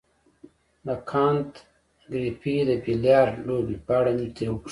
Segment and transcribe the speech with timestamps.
[0.85, 1.51] د کانت
[2.11, 4.59] ګریفي د بیلیارډ لوبې په اړه مې ترې وپوښتل.